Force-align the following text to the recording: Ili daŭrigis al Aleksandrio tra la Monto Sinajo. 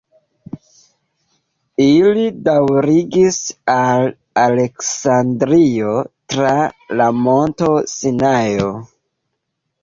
Ili 1.87 2.23
daŭrigis 2.47 3.37
al 3.73 4.07
Aleksandrio 4.45 5.93
tra 6.35 6.57
la 7.03 7.11
Monto 7.21 7.71
Sinajo. 7.95 8.73